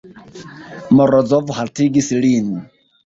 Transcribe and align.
Morozov 1.01 1.53
haltigis 1.59 2.11
lin. 2.25 2.49